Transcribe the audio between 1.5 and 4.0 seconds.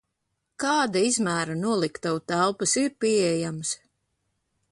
noliktavu telpas ir pieejamas?